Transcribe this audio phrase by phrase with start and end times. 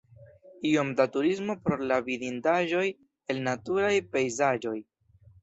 [0.69, 2.87] Iom da turismo pro la vidindaĵoj
[3.35, 4.77] el naturaj pejzaĝoj.